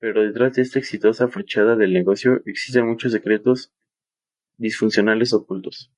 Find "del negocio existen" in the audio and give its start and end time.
1.76-2.88